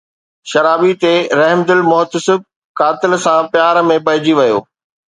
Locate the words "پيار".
3.53-3.75